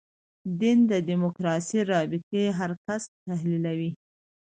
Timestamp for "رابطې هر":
1.91-2.71